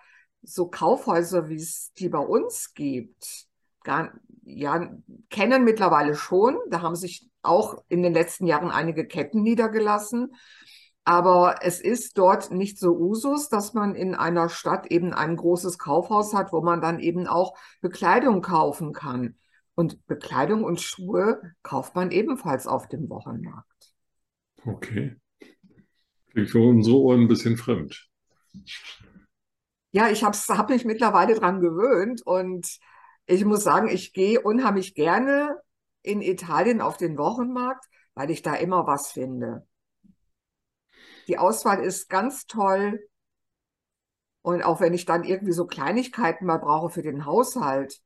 so 0.43 0.69
Kaufhäuser, 0.69 1.49
wie 1.49 1.57
es 1.57 1.93
die 1.99 2.09
bei 2.09 2.19
uns 2.19 2.75
gibt, 2.75 3.47
gar, 3.85 4.13
ja, 4.43 4.91
kennen 5.29 5.65
mittlerweile 5.65 6.15
schon. 6.15 6.59
Da 6.69 6.83
haben 6.83 6.97
sich 6.97 7.29
auch 7.43 7.83
in 7.89 8.03
den 8.03 8.15
letzten 8.15 8.47
Jahren 8.47 8.71
einige 8.71 9.07
Ketten 9.07 9.43
niedergelassen. 9.43 10.35
Aber 11.11 11.57
es 11.63 11.81
ist 11.81 12.19
dort 12.19 12.53
nicht 12.53 12.79
so 12.79 12.97
Usus, 12.97 13.49
dass 13.49 13.75
man 13.75 13.97
in 13.97 14.15
einer 14.15 14.49
Stadt 14.49 14.93
eben 14.93 15.13
ein 15.13 15.35
großes 15.35 15.77
Kaufhaus 15.77 16.35
hat, 16.35 16.53
wo 16.53 16.61
man 16.61 16.81
dann 16.81 17.01
eben 17.01 17.27
auch 17.27 17.59
Bekleidung 17.81 18.43
kaufen 18.43 18.93
kann. 18.93 19.35
Und 19.75 20.07
Bekleidung 20.07 20.63
und 20.63 20.81
Schuhe 20.81 21.43
kauft 21.65 21.97
man 21.97 22.13
ebenfalls 22.13 22.69
auf 22.69 22.87
dem 22.87 23.11
Wochenmarkt. 23.11 23.93
Okay. 24.65 25.17
Klingt 26.31 26.51
für 26.51 26.61
unsere 26.61 26.99
Ohren 26.99 27.23
ein 27.23 27.29
bisschen 27.29 27.57
fremd. 27.57 28.09
Ja, 29.91 30.11
ich 30.11 30.23
habe 30.23 30.37
hab 30.37 30.71
mich 30.71 30.85
mittlerweile 30.85 31.35
dran 31.35 31.61
gewöhnt 31.61 32.23
und 32.25 32.69
ich 33.27 33.45
muss 33.45 33.65
sagen, 33.65 33.89
ich 33.89 34.13
gehe 34.13 34.41
unheimlich 34.41 34.95
gerne 34.95 35.57
in 36.03 36.23
Italien 36.23 36.81
auf 36.81 36.99
den 36.99 37.19
Wochenmarkt, 37.19 37.85
weil 38.15 38.31
ich 38.31 38.43
da 38.43 38.55
immer 38.55 38.87
was 38.87 39.11
finde. 39.11 39.67
Die 41.31 41.39
Auswahl 41.39 41.85
ist 41.85 42.09
ganz 42.09 42.47
toll. 42.49 43.09
Und 44.43 44.65
auch 44.65 44.81
wenn 44.81 44.95
ich 44.95 45.05
dann 45.05 45.23
irgendwie 45.23 45.53
so 45.53 45.65
Kleinigkeiten 45.65 46.45
mal 46.45 46.59
brauche 46.59 46.91
für 46.91 47.03
den 47.03 47.25
Haushalt, 47.25 48.01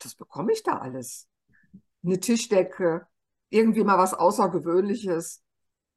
das 0.00 0.16
bekomme 0.16 0.52
ich 0.52 0.64
da 0.64 0.78
alles. 0.78 1.28
Eine 2.04 2.18
Tischdecke, 2.18 3.06
irgendwie 3.50 3.84
mal 3.84 3.98
was 3.98 4.14
Außergewöhnliches. 4.14 5.44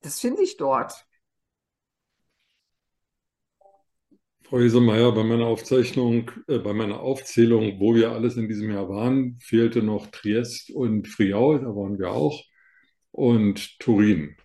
Das 0.01 0.19
finde 0.19 0.43
ich 0.43 0.57
dort. 0.57 1.07
Frau 4.43 4.59
Hesemeyer, 4.59 5.11
bei 5.11 5.23
meiner 5.23 5.47
Aufzeichnung, 5.47 6.29
äh, 6.47 6.59
bei 6.59 6.73
meiner 6.73 6.99
Aufzählung, 6.99 7.79
wo 7.79 7.95
wir 7.95 8.11
alles 8.11 8.37
in 8.37 8.47
diesem 8.47 8.69
Jahr 8.69 8.89
waren, 8.89 9.39
fehlte 9.41 9.81
noch 9.81 10.05
Triest 10.11 10.69
und 10.69 11.07
Friaul, 11.07 11.61
da 11.61 11.69
waren 11.69 11.97
wir 11.97 12.11
auch, 12.11 12.43
und 13.09 13.79
Turin. 13.79 14.37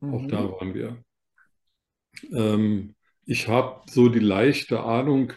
Mhm. 0.00 0.14
Auch 0.14 0.26
da 0.26 0.50
waren 0.50 0.74
wir. 0.74 1.04
Ähm, 2.32 2.94
ich 3.24 3.48
habe 3.48 3.80
so 3.90 4.08
die 4.08 4.20
leichte 4.20 4.80
Ahnung, 4.80 5.32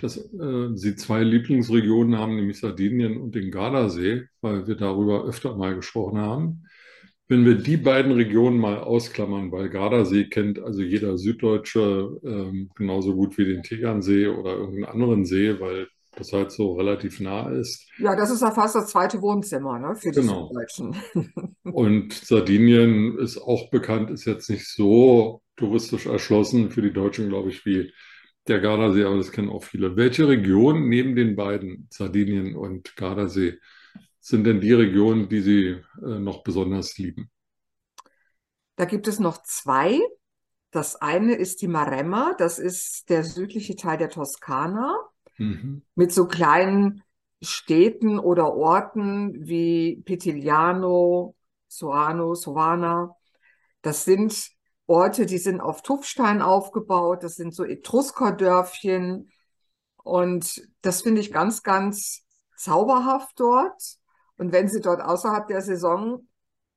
dass 0.00 0.16
äh, 0.16 0.70
Sie 0.74 0.96
zwei 0.96 1.22
Lieblingsregionen 1.22 2.18
haben, 2.18 2.36
nämlich 2.36 2.60
Sardinien 2.60 3.18
und 3.18 3.34
den 3.34 3.50
Gardasee, 3.50 4.26
weil 4.40 4.66
wir 4.66 4.76
darüber 4.76 5.24
öfter 5.24 5.56
mal 5.56 5.74
gesprochen 5.74 6.18
haben. 6.18 6.64
Wenn 7.26 7.44
wir 7.44 7.56
die 7.56 7.76
beiden 7.76 8.12
Regionen 8.12 8.58
mal 8.58 8.78
ausklammern, 8.78 9.52
weil 9.52 9.68
Gardasee 9.68 10.24
kennt 10.24 10.58
also 10.58 10.80
jeder 10.80 11.18
Süddeutsche 11.18 12.18
ähm, 12.24 12.70
genauso 12.74 13.14
gut 13.14 13.36
wie 13.36 13.44
den 13.44 13.62
Tegernsee 13.62 14.28
oder 14.28 14.52
irgendeinen 14.52 14.86
anderen 14.86 15.24
See, 15.26 15.60
weil 15.60 15.88
das 16.16 16.32
halt 16.32 16.50
so 16.50 16.74
relativ 16.74 17.20
nah 17.20 17.50
ist. 17.50 17.86
Ja, 17.98 18.16
das 18.16 18.30
ist 18.30 18.40
ja 18.40 18.50
fast 18.50 18.74
das 18.74 18.88
zweite 18.88 19.20
Wohnzimmer 19.20 19.78
ne, 19.78 19.94
für 19.94 20.10
die 20.10 20.20
genau. 20.20 20.48
Süddeutschen. 20.48 20.96
Und 21.64 22.14
Sardinien 22.14 23.18
ist 23.18 23.38
auch 23.38 23.70
bekannt, 23.70 24.10
ist 24.10 24.24
jetzt 24.24 24.48
nicht 24.48 24.66
so 24.66 25.42
touristisch 25.58 26.06
erschlossen 26.06 26.70
für 26.70 26.82
die 26.82 26.92
Deutschen, 26.92 27.28
glaube 27.28 27.50
ich, 27.50 27.66
wie 27.66 27.92
der 28.46 28.60
Gardasee, 28.60 29.04
aber 29.04 29.16
das 29.16 29.32
kennen 29.32 29.50
auch 29.50 29.64
viele. 29.64 29.96
Welche 29.96 30.26
Region 30.26 30.88
neben 30.88 31.14
den 31.14 31.36
beiden, 31.36 31.88
Sardinien 31.90 32.56
und 32.56 32.96
Gardasee, 32.96 33.58
sind 34.20 34.44
denn 34.44 34.60
die 34.60 34.72
Regionen, 34.72 35.28
die 35.28 35.40
Sie 35.40 35.66
äh, 36.02 36.18
noch 36.18 36.42
besonders 36.42 36.96
lieben? 36.98 37.30
Da 38.76 38.84
gibt 38.84 39.08
es 39.08 39.18
noch 39.18 39.42
zwei. 39.42 40.00
Das 40.70 40.96
eine 40.96 41.34
ist 41.34 41.62
die 41.62 41.68
Maremma, 41.68 42.34
das 42.38 42.58
ist 42.58 43.08
der 43.10 43.24
südliche 43.24 43.74
Teil 43.74 43.96
der 43.96 44.10
Toskana, 44.10 44.96
mhm. 45.38 45.82
mit 45.94 46.12
so 46.12 46.26
kleinen 46.26 47.02
Städten 47.40 48.18
oder 48.18 48.54
Orten 48.54 49.46
wie 49.46 50.02
Pitigliano, 50.04 51.34
Soano, 51.68 52.34
Sovana. 52.34 53.14
Das 53.82 54.04
sind 54.04 54.50
Orte, 54.88 55.26
die 55.26 55.38
sind 55.38 55.60
auf 55.60 55.82
Tuffstein 55.82 56.40
aufgebaut, 56.42 57.22
das 57.22 57.36
sind 57.36 57.54
so 57.54 57.62
Etruskerdörfchen 57.62 59.30
und 60.02 60.62
das 60.80 61.02
finde 61.02 61.20
ich 61.20 61.30
ganz, 61.30 61.62
ganz 61.62 62.24
zauberhaft 62.56 63.38
dort. 63.38 63.98
Und 64.38 64.52
wenn 64.52 64.68
Sie 64.68 64.80
dort 64.80 65.02
außerhalb 65.02 65.46
der 65.46 65.60
Saison 65.60 66.26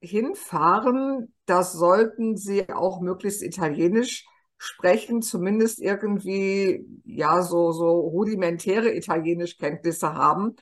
hinfahren, 0.02 1.34
das 1.46 1.72
sollten 1.72 2.36
Sie 2.36 2.70
auch 2.70 3.00
möglichst 3.00 3.42
italienisch 3.42 4.26
sprechen, 4.58 5.22
zumindest 5.22 5.80
irgendwie, 5.80 6.86
ja, 7.06 7.42
so, 7.42 7.72
so 7.72 8.02
rudimentäre 8.02 8.94
Italienischkenntnisse 8.94 10.14
haben, 10.14 10.58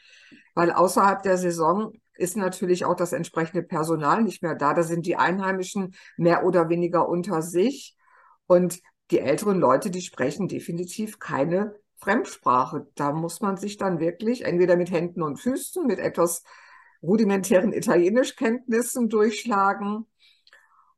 weil 0.53 0.72
außerhalb 0.72 1.24
der 1.24 1.38
Saison 1.38 1.94
ist 2.20 2.38
natürlich 2.38 2.86
auch 2.86 2.96
das 2.96 3.14
entsprechende 3.14 3.64
Personal 3.64 4.24
nicht 4.24 4.44
mehr 4.44 4.56
da. 4.56 4.74
Da 4.74 4.84
sind 4.84 5.06
die 5.06 5.16
Einheimischen 5.16 5.96
mehr 6.18 6.46
oder 6.46 6.70
weniger 6.70 7.08
unter 7.08 7.42
sich 7.42 7.96
und 8.46 8.82
die 9.12 9.20
älteren 9.20 9.60
Leute, 9.60 9.90
die 9.90 10.02
sprechen 10.02 10.48
definitiv 10.48 11.20
keine 11.20 11.76
Fremdsprache. 11.98 12.88
Da 12.96 13.12
muss 13.12 13.42
man 13.42 13.58
sich 13.58 13.78
dann 13.78 14.00
wirklich 14.00 14.46
entweder 14.46 14.78
mit 14.78 14.92
Händen 14.92 15.22
und 15.22 15.38
Füßen, 15.38 15.86
mit 15.86 16.00
etwas 16.00 16.44
rudimentären 17.02 17.74
Italienischkenntnissen 17.74 19.10
durchschlagen. 19.10 20.06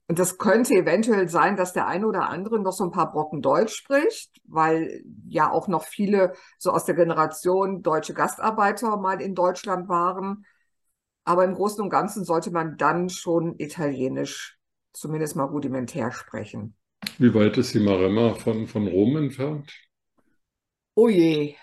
Und 0.08 0.20
das 0.20 0.38
könnte 0.38 0.74
eventuell 0.74 1.30
sein, 1.30 1.56
dass 1.56 1.72
der 1.72 1.88
eine 1.88 2.06
oder 2.06 2.28
andere 2.28 2.60
noch 2.60 2.74
so 2.74 2.84
ein 2.84 2.92
paar 2.92 3.12
Brocken 3.12 3.42
Deutsch 3.42 3.74
spricht, 3.75 4.42
weil 4.44 5.04
ja 5.30 5.50
auch 5.50 5.70
noch 5.70 5.86
viele 5.86 6.34
so 6.58 6.72
aus 6.72 6.84
der 6.84 6.96
Generation 6.96 7.82
deutsche 7.82 8.13
Gastarbeiter 8.13 8.98
mal 8.98 9.22
in 9.22 9.36
Deutschland 9.36 9.88
waren. 9.88 10.46
Aber 11.31 11.45
im 11.45 11.53
Großen 11.53 11.81
und 11.81 11.89
Ganzen 11.89 12.25
sollte 12.25 12.51
man 12.51 12.75
dann 12.75 13.07
schon 13.07 13.57
Italienisch 13.57 14.59
zumindest 14.91 15.38
mal 15.38 15.45
rudimentär 15.45 16.11
sprechen. 16.11 16.75
Wie 17.19 17.33
weit 17.33 17.57
ist 17.57 17.73
die 17.73 17.79
Maremma 17.79 18.33
von, 18.33 18.67
von 18.67 18.85
Rom 18.85 19.15
entfernt? 19.15 19.71
Oh 20.93 21.07
je. 21.07 21.55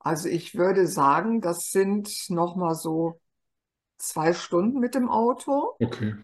Also 0.00 0.28
ich 0.28 0.54
würde 0.54 0.86
sagen, 0.86 1.40
das 1.40 1.70
sind 1.70 2.28
noch 2.28 2.56
mal 2.56 2.74
so 2.74 3.22
zwei 3.96 4.34
Stunden 4.34 4.80
mit 4.80 4.94
dem 4.94 5.08
Auto. 5.08 5.76
Okay. 5.80 6.16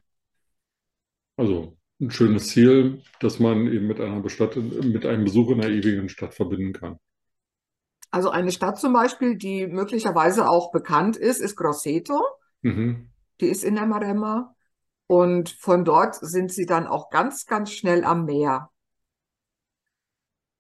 Also 1.39 1.79
ein 1.99 2.11
schönes 2.11 2.49
Ziel, 2.49 3.03
das 3.21 3.41
man 3.41 3.73
eben 3.73 3.87
mit 3.87 4.01
einer 4.01 4.21
Bestatt 4.21 4.55
mit 4.57 5.07
einem 5.07 5.25
Besuch 5.25 5.49
in 5.49 5.63
einer 5.63 5.71
ewigen 5.71 6.11
Stadt 6.11 6.35
verbinden 6.35 6.75
kann. 6.75 6.99
Also 8.11 8.29
eine 8.29 8.53
Stadt 8.53 8.79
zum 8.79 8.93
Beispiel, 8.93 9.39
die 9.39 9.67
möglicherweise 9.67 10.47
auch 10.47 10.73
bekannt 10.73 11.17
ist, 11.17 11.41
ist 11.41 11.57
Grosseto. 11.57 12.23
Mhm. 12.63 13.11
Die 13.41 13.47
ist 13.47 13.65
in 13.65 13.75
der 13.75 13.87
Maremma. 13.87 14.55
Und 15.07 15.51
von 15.51 15.85
dort 15.85 16.15
sind 16.15 16.53
sie 16.53 16.67
dann 16.67 16.87
auch 16.87 17.11
ganz, 17.11 17.47
ganz 17.47 17.73
schnell 17.73 18.05
am 18.05 18.27
Meer. 18.27 18.71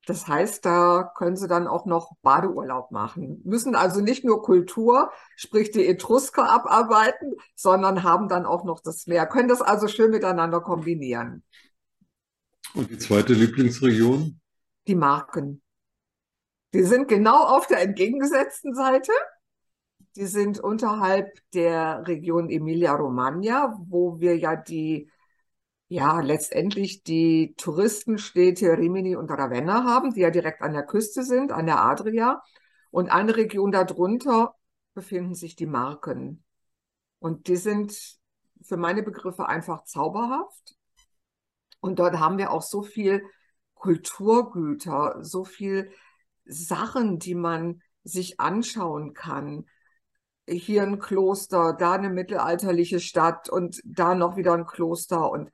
Das 0.06 0.26
heißt, 0.26 0.64
da 0.64 1.12
können 1.16 1.36
sie 1.36 1.46
dann 1.46 1.68
auch 1.68 1.86
noch 1.86 2.16
Badeurlaub 2.22 2.90
machen. 2.90 3.42
Müssen 3.44 3.76
also 3.76 4.00
nicht 4.00 4.24
nur 4.24 4.42
Kultur, 4.42 5.12
sprich 5.36 5.70
die 5.70 5.86
Etrusker 5.86 6.50
abarbeiten, 6.50 7.36
sondern 7.54 8.02
haben 8.02 8.28
dann 8.28 8.44
auch 8.44 8.64
noch 8.64 8.80
das 8.80 9.06
Meer. 9.06 9.26
Können 9.26 9.48
das 9.48 9.62
also 9.62 9.86
schön 9.86 10.10
miteinander 10.10 10.60
kombinieren. 10.60 11.44
Und 12.74 12.90
die 12.90 12.98
zweite 12.98 13.34
Lieblingsregion? 13.34 14.40
Die 14.88 14.94
Marken. 14.94 15.62
Die 16.72 16.82
sind 16.82 17.08
genau 17.08 17.44
auf 17.44 17.66
der 17.66 17.82
entgegengesetzten 17.82 18.74
Seite. 18.74 19.12
Die 20.16 20.26
sind 20.26 20.58
unterhalb 20.60 21.28
der 21.54 22.06
Region 22.06 22.50
Emilia-Romagna, 22.50 23.78
wo 23.88 24.20
wir 24.20 24.36
ja 24.36 24.56
die 24.56 25.08
Ja, 25.88 26.20
letztendlich 26.20 27.02
die 27.04 27.54
Touristenstädte 27.56 28.78
Rimini 28.78 29.16
und 29.16 29.30
Ravenna 29.30 29.84
haben, 29.84 30.14
die 30.14 30.20
ja 30.20 30.30
direkt 30.30 30.62
an 30.62 30.72
der 30.72 30.84
Küste 30.84 31.24
sind, 31.24 31.52
an 31.52 31.66
der 31.66 31.82
Adria. 31.82 32.42
Und 32.90 33.10
eine 33.10 33.36
Region 33.36 33.72
darunter 33.72 34.54
befinden 34.94 35.34
sich 35.34 35.56
die 35.56 35.66
Marken. 35.66 36.44
Und 37.20 37.48
die 37.48 37.56
sind 37.56 38.18
für 38.62 38.76
meine 38.76 39.02
Begriffe 39.02 39.48
einfach 39.48 39.84
zauberhaft. 39.84 40.76
Und 41.80 41.98
dort 41.98 42.18
haben 42.20 42.38
wir 42.38 42.52
auch 42.52 42.62
so 42.62 42.82
viel 42.82 43.24
Kulturgüter, 43.74 45.18
so 45.22 45.44
viel 45.44 45.90
Sachen, 46.44 47.18
die 47.18 47.34
man 47.34 47.82
sich 48.04 48.38
anschauen 48.40 49.14
kann. 49.14 49.66
Hier 50.50 50.82
ein 50.82 50.98
Kloster, 50.98 51.74
da 51.78 51.92
eine 51.92 52.10
mittelalterliche 52.10 53.00
Stadt 53.00 53.48
und 53.48 53.80
da 53.84 54.14
noch 54.14 54.36
wieder 54.36 54.54
ein 54.54 54.66
Kloster. 54.66 55.30
Und 55.30 55.50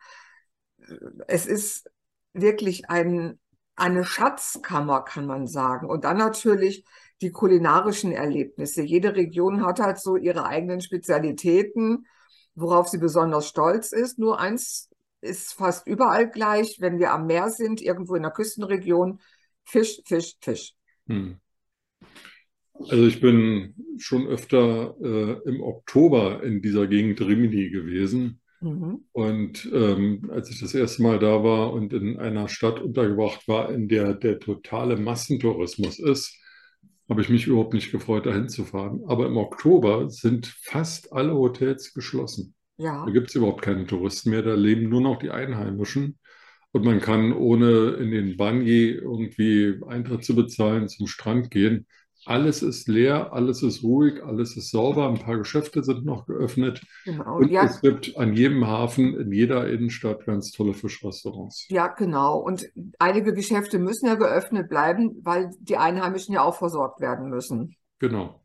es 1.28 1.46
ist 1.46 1.90
wirklich 2.32 2.88
ein, 2.90 3.38
eine 3.76 4.04
Schatzkammer, 4.04 5.02
kann 5.02 5.26
man 5.26 5.46
sagen. 5.46 5.88
Und 5.88 6.04
dann 6.04 6.16
natürlich 6.16 6.84
die 7.20 7.30
kulinarischen 7.30 8.12
Erlebnisse. 8.12 8.82
Jede 8.82 9.14
Region 9.16 9.64
hat 9.64 9.80
halt 9.80 9.98
so 9.98 10.16
ihre 10.16 10.46
eigenen 10.46 10.80
Spezialitäten, 10.80 12.06
worauf 12.54 12.88
sie 12.88 12.98
besonders 12.98 13.48
stolz 13.48 13.92
ist. 13.92 14.18
Nur 14.18 14.38
eins 14.38 14.90
ist 15.20 15.54
fast 15.54 15.86
überall 15.86 16.30
gleich, 16.30 16.78
wenn 16.80 16.98
wir 16.98 17.12
am 17.12 17.26
Meer 17.26 17.50
sind, 17.50 17.80
irgendwo 17.80 18.14
in 18.14 18.22
der 18.22 18.32
Küstenregion, 18.32 19.20
Fisch, 19.64 20.00
Fisch, 20.04 20.36
Fisch. 20.40 20.74
Hm. 21.06 21.40
Also 22.88 23.06
ich 23.06 23.20
bin 23.20 23.74
schon 23.98 24.26
öfter 24.26 24.94
äh, 25.02 25.48
im 25.48 25.62
Oktober 25.62 26.42
in 26.42 26.62
dieser 26.62 26.86
Gegend 26.86 27.20
Rimini 27.20 27.70
gewesen. 27.70 28.40
Mhm. 28.60 29.04
Und 29.12 29.70
ähm, 29.72 30.30
als 30.32 30.50
ich 30.50 30.60
das 30.60 30.74
erste 30.74 31.02
Mal 31.02 31.18
da 31.18 31.42
war 31.42 31.72
und 31.72 31.92
in 31.92 32.18
einer 32.18 32.48
Stadt 32.48 32.80
untergebracht 32.80 33.46
war, 33.48 33.70
in 33.70 33.88
der 33.88 34.14
der 34.14 34.38
totale 34.38 34.96
Massentourismus 34.96 35.98
ist, 35.98 36.38
habe 37.08 37.22
ich 37.22 37.28
mich 37.28 37.46
überhaupt 37.46 37.74
nicht 37.74 37.92
gefreut, 37.92 38.26
dahin 38.26 38.48
zu 38.48 38.64
fahren. 38.64 39.02
Aber 39.06 39.26
im 39.26 39.36
Oktober 39.36 40.10
sind 40.10 40.46
fast 40.46 41.12
alle 41.12 41.34
Hotels 41.34 41.94
geschlossen. 41.94 42.54
Ja. 42.78 43.04
Da 43.06 43.12
gibt 43.12 43.28
es 43.28 43.34
überhaupt 43.34 43.62
keine 43.62 43.86
Touristen 43.86 44.30
mehr, 44.30 44.42
da 44.42 44.54
leben 44.54 44.88
nur 44.88 45.00
noch 45.00 45.18
die 45.18 45.30
Einheimischen. 45.30 46.18
Und 46.72 46.84
man 46.84 47.00
kann 47.00 47.32
ohne 47.32 47.92
in 47.92 48.10
den 48.10 48.36
Banji 48.36 48.90
irgendwie 48.90 49.80
Eintritt 49.86 50.24
zu 50.24 50.34
bezahlen 50.34 50.88
zum 50.88 51.06
Strand 51.06 51.50
gehen. 51.50 51.86
Alles 52.26 52.60
ist 52.60 52.88
leer, 52.88 53.32
alles 53.32 53.62
ist 53.62 53.84
ruhig, 53.84 54.20
alles 54.24 54.56
ist 54.56 54.72
sauber. 54.72 55.08
Ein 55.08 55.20
paar 55.20 55.38
Geschäfte 55.38 55.84
sind 55.84 56.04
noch 56.04 56.26
geöffnet. 56.26 56.82
Genau. 57.04 57.36
Und 57.36 57.50
ja. 57.52 57.64
es 57.64 57.80
gibt 57.80 58.16
an 58.16 58.32
jedem 58.32 58.66
Hafen, 58.66 59.14
in 59.14 59.30
jeder 59.30 59.68
Innenstadt 59.68 60.26
ganz 60.26 60.50
tolle 60.50 60.74
Fischrestaurants. 60.74 61.66
Ja, 61.68 61.86
genau. 61.86 62.38
Und 62.38 62.66
einige 62.98 63.32
Geschäfte 63.32 63.78
müssen 63.78 64.06
ja 64.06 64.16
geöffnet 64.16 64.68
bleiben, 64.68 65.20
weil 65.22 65.50
die 65.60 65.76
Einheimischen 65.76 66.34
ja 66.34 66.42
auch 66.42 66.56
versorgt 66.56 67.00
werden 67.00 67.30
müssen. 67.30 67.76
Genau. 68.00 68.40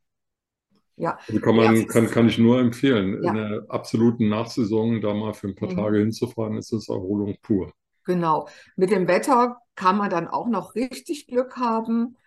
Ja. 0.96 1.18
Also 1.28 1.42
kann, 1.42 1.56
man, 1.56 1.76
ja. 1.76 1.86
kann, 1.86 2.08
kann 2.08 2.28
ich 2.28 2.38
nur 2.38 2.60
empfehlen. 2.60 3.24
Ja. 3.24 3.32
In 3.32 3.36
der 3.36 3.66
absoluten 3.70 4.30
Nachsaison 4.30 5.02
da 5.02 5.16
mal 5.16 5.34
für 5.34 5.48
ein 5.48 5.56
paar 5.56 5.72
mhm. 5.72 5.78
Tage 5.78 5.98
hinzufahren, 5.98 6.56
ist 6.56 6.72
es 6.72 6.88
Erholung 6.88 7.36
pur. 7.42 7.74
Genau. 8.06 8.48
Mit 8.76 8.92
dem 8.92 9.08
Wetter 9.08 9.58
kann 9.74 9.98
man 9.98 10.12
dann 10.12 10.28
auch 10.28 10.48
noch 10.48 10.76
richtig 10.76 11.26
Glück 11.26 11.58
haben 11.58 12.18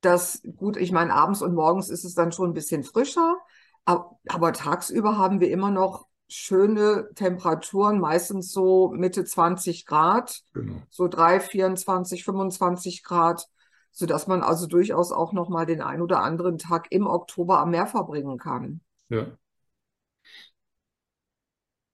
das, 0.00 0.42
gut, 0.56 0.76
ich 0.76 0.92
meine, 0.92 1.12
abends 1.12 1.42
und 1.42 1.54
morgens 1.54 1.88
ist 1.88 2.04
es 2.04 2.14
dann 2.14 2.32
schon 2.32 2.50
ein 2.50 2.54
bisschen 2.54 2.84
frischer, 2.84 3.36
aber, 3.84 4.18
aber 4.28 4.52
tagsüber 4.52 5.18
haben 5.18 5.40
wir 5.40 5.50
immer 5.50 5.70
noch 5.70 6.06
schöne 6.28 7.08
Temperaturen, 7.14 8.00
meistens 8.00 8.52
so 8.52 8.90
Mitte 8.90 9.24
20 9.24 9.86
Grad, 9.86 10.42
genau. 10.52 10.82
so 10.90 11.08
3, 11.08 11.40
24, 11.40 12.24
25 12.24 13.02
Grad, 13.02 13.46
sodass 13.92 14.26
man 14.26 14.42
also 14.42 14.66
durchaus 14.66 15.10
auch 15.10 15.32
noch 15.32 15.48
mal 15.48 15.64
den 15.64 15.80
ein 15.80 16.02
oder 16.02 16.22
anderen 16.22 16.58
Tag 16.58 16.88
im 16.90 17.06
Oktober 17.06 17.58
am 17.60 17.70
Meer 17.70 17.86
verbringen 17.86 18.36
kann. 18.38 18.82
Ja. 19.08 19.26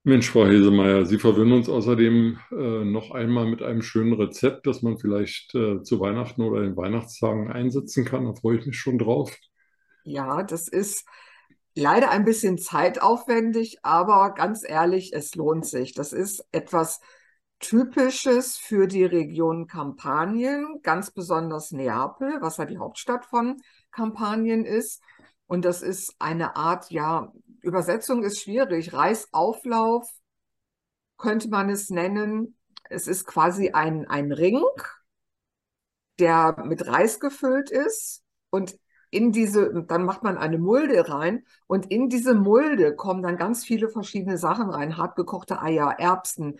Mensch, 0.07 0.29
Frau 0.29 0.45
Hesemeyer, 0.45 1.07
Sie 1.07 1.17
verwöhnen 1.17 1.53
uns 1.53 1.67
außerdem 1.67 2.37
äh, 2.51 2.85
noch 2.85 3.09
einmal 3.09 3.47
mit 3.47 3.63
einem 3.63 3.81
schönen 3.81 4.13
Rezept, 4.13 4.67
das 4.67 4.83
man 4.83 4.99
vielleicht 4.99 5.55
äh, 5.55 5.81
zu 5.81 5.99
Weihnachten 5.99 6.43
oder 6.43 6.61
den 6.61 6.77
Weihnachtstagen 6.77 7.51
einsetzen 7.51 8.05
kann. 8.05 8.25
Da 8.25 8.35
freue 8.35 8.59
ich 8.59 8.67
mich 8.67 8.77
schon 8.77 8.99
drauf. 8.99 9.35
Ja, 10.03 10.43
das 10.43 10.67
ist 10.67 11.07
leider 11.73 12.11
ein 12.11 12.23
bisschen 12.23 12.59
zeitaufwendig, 12.59 13.79
aber 13.81 14.35
ganz 14.35 14.63
ehrlich, 14.63 15.11
es 15.11 15.33
lohnt 15.33 15.65
sich. 15.65 15.93
Das 15.95 16.13
ist 16.13 16.45
etwas 16.51 17.01
Typisches 17.57 18.57
für 18.57 18.85
die 18.85 19.05
Region 19.05 19.65
Kampanien, 19.65 20.81
ganz 20.83 21.09
besonders 21.09 21.71
Neapel, 21.71 22.37
was 22.41 22.57
ja 22.57 22.65
die 22.65 22.77
Hauptstadt 22.77 23.25
von 23.25 23.59
Kampanien 23.89 24.65
ist. 24.65 25.01
Und 25.47 25.65
das 25.65 25.81
ist 25.81 26.15
eine 26.19 26.55
Art, 26.55 26.91
ja, 26.91 27.31
Übersetzung 27.65 28.23
ist 28.23 28.41
schwierig. 28.41 28.93
Reisauflauf 28.93 30.09
könnte 31.17 31.49
man 31.49 31.69
es 31.69 31.89
nennen. 31.89 32.57
Es 32.89 33.07
ist 33.07 33.25
quasi 33.25 33.71
ein, 33.71 34.07
ein 34.07 34.31
Ring, 34.31 34.61
der 36.19 36.63
mit 36.65 36.87
Reis 36.87 37.19
gefüllt 37.19 37.71
ist 37.71 38.23
und 38.49 38.77
in 39.09 39.31
diese, 39.31 39.83
dann 39.87 40.03
macht 40.03 40.23
man 40.23 40.37
eine 40.37 40.57
Mulde 40.57 41.09
rein 41.09 41.45
und 41.67 41.91
in 41.91 42.09
diese 42.09 42.35
Mulde 42.35 42.95
kommen 42.95 43.23
dann 43.23 43.37
ganz 43.37 43.63
viele 43.63 43.89
verschiedene 43.89 44.37
Sachen 44.37 44.69
rein. 44.69 44.97
Hartgekochte 44.97 45.61
Eier, 45.61 45.95
Erbsen, 45.99 46.59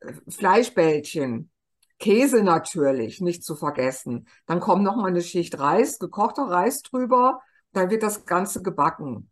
äh, 0.00 0.12
Fleischbällchen, 0.28 1.50
Käse 1.98 2.42
natürlich, 2.42 3.20
nicht 3.20 3.44
zu 3.44 3.54
vergessen. 3.54 4.26
Dann 4.46 4.60
kommt 4.60 4.82
noch 4.82 4.96
mal 4.96 5.08
eine 5.08 5.22
Schicht 5.22 5.58
Reis, 5.58 5.98
gekochter 5.98 6.44
Reis 6.44 6.82
drüber, 6.82 7.40
dann 7.72 7.90
wird 7.90 8.02
das 8.02 8.26
Ganze 8.26 8.62
gebacken 8.62 9.31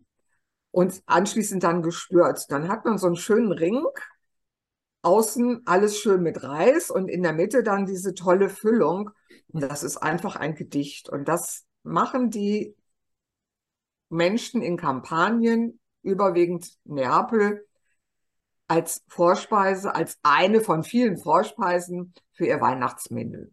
und 0.70 1.02
anschließend 1.06 1.62
dann 1.62 1.82
gestürzt. 1.82 2.50
Dann 2.50 2.68
hat 2.68 2.84
man 2.84 2.98
so 2.98 3.06
einen 3.06 3.16
schönen 3.16 3.52
Ring, 3.52 3.84
außen 5.02 5.62
alles 5.66 5.98
schön 5.98 6.22
mit 6.22 6.42
Reis 6.42 6.90
und 6.90 7.08
in 7.08 7.22
der 7.22 7.32
Mitte 7.32 7.62
dann 7.62 7.86
diese 7.86 8.14
tolle 8.14 8.48
Füllung. 8.48 9.10
Und 9.48 9.62
das 9.62 9.82
ist 9.82 9.96
einfach 9.96 10.36
ein 10.36 10.54
Gedicht. 10.54 11.08
Und 11.08 11.26
das 11.28 11.64
machen 11.82 12.30
die 12.30 12.74
Menschen 14.08 14.62
in 14.62 14.76
Kampanien, 14.76 15.80
überwiegend 16.02 16.76
Neapel, 16.84 17.66
als 18.68 19.02
Vorspeise, 19.08 19.94
als 19.94 20.18
eine 20.22 20.60
von 20.60 20.84
vielen 20.84 21.18
Vorspeisen 21.18 22.14
für 22.32 22.46
ihr 22.46 22.60
Weihnachtsmenü. 22.60 23.48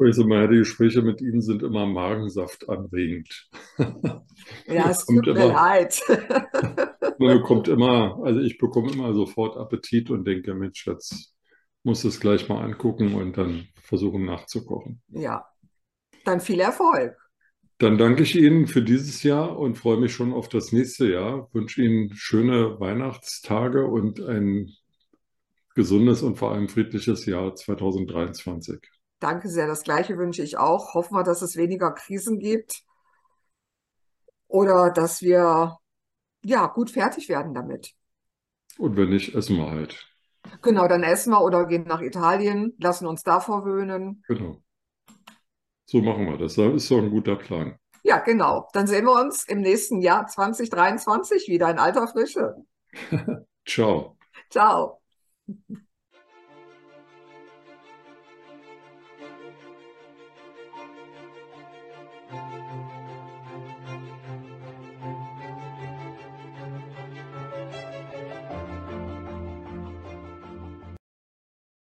Also 0.00 0.26
meine 0.26 0.56
Gespräche 0.56 1.02
mit 1.02 1.20
Ihnen 1.20 1.42
sind 1.42 1.62
immer 1.62 1.86
Magensaft 1.86 2.68
anregend. 2.68 3.48
Ja, 4.66 4.90
es 4.90 5.04
tut 5.04 5.26
mir 5.26 5.32
immer, 5.32 5.48
leid. 5.48 6.00
man 7.18 7.38
bekommt 7.38 7.68
immer, 7.68 8.18
also 8.24 8.40
ich 8.40 8.56
bekomme 8.56 8.90
immer 8.90 9.12
sofort 9.12 9.56
Appetit 9.56 10.10
und 10.10 10.24
denke, 10.24 10.54
Mensch, 10.54 10.86
jetzt 10.86 11.34
muss 11.82 12.04
es 12.04 12.20
gleich 12.20 12.48
mal 12.48 12.64
angucken 12.64 13.14
und 13.14 13.36
dann 13.36 13.68
versuchen 13.82 14.24
nachzukochen. 14.24 15.02
Ja, 15.08 15.44
dann 16.24 16.40
viel 16.40 16.60
Erfolg. 16.60 17.16
Dann 17.78 17.98
danke 17.98 18.22
ich 18.22 18.34
Ihnen 18.34 18.66
für 18.66 18.82
dieses 18.82 19.22
Jahr 19.22 19.58
und 19.58 19.76
freue 19.76 19.98
mich 19.98 20.14
schon 20.14 20.32
auf 20.32 20.48
das 20.48 20.72
nächste 20.72 21.10
Jahr. 21.10 21.48
Wünsche 21.52 21.82
Ihnen 21.82 22.14
schöne 22.14 22.80
Weihnachtstage 22.80 23.86
und 23.86 24.20
ein 24.20 24.70
gesundes 25.74 26.22
und 26.22 26.36
vor 26.36 26.52
allem 26.52 26.68
friedliches 26.68 27.26
Jahr 27.26 27.54
2023. 27.54 28.80
Danke 29.20 29.48
sehr. 29.48 29.66
Das 29.66 29.82
Gleiche 29.82 30.18
wünsche 30.18 30.42
ich 30.42 30.56
auch. 30.58 30.94
Hoffen 30.94 31.14
wir, 31.14 31.22
dass 31.22 31.42
es 31.42 31.56
weniger 31.56 31.92
Krisen 31.92 32.38
gibt 32.38 32.82
oder 34.48 34.90
dass 34.90 35.22
wir 35.22 35.78
ja 36.42 36.66
gut 36.66 36.90
fertig 36.90 37.28
werden 37.28 37.54
damit. 37.54 37.94
Und 38.78 38.96
wenn 38.96 39.10
nicht, 39.10 39.34
essen 39.34 39.56
wir 39.56 39.70
halt. 39.70 40.06
Genau, 40.62 40.88
dann 40.88 41.02
essen 41.02 41.32
wir 41.32 41.42
oder 41.42 41.66
gehen 41.66 41.84
nach 41.84 42.00
Italien, 42.00 42.74
lassen 42.78 43.06
uns 43.06 43.22
da 43.22 43.40
verwöhnen. 43.40 44.22
Genau. 44.26 44.62
So 45.84 46.00
machen 46.00 46.26
wir 46.26 46.38
das. 46.38 46.54
Das 46.54 46.72
ist 46.72 46.90
doch 46.90 46.98
ein 46.98 47.10
guter 47.10 47.36
Plan. 47.36 47.76
Ja, 48.02 48.18
genau. 48.18 48.68
Dann 48.72 48.86
sehen 48.86 49.04
wir 49.04 49.20
uns 49.20 49.44
im 49.44 49.60
nächsten 49.60 50.00
Jahr 50.00 50.26
2023 50.26 51.48
wieder 51.48 51.70
in 51.70 51.78
alter 51.78 52.08
Frische. 52.08 52.54
Ciao. 53.66 54.16
Ciao. 54.48 55.00